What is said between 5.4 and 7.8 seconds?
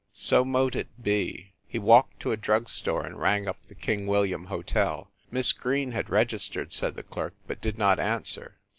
Green had registered, said the clerk, but did